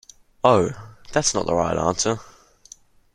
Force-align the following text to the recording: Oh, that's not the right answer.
Oh, 0.43 0.71
that's 1.11 1.35
not 1.35 1.45
the 1.45 1.53
right 1.53 1.77
answer. 1.77 2.19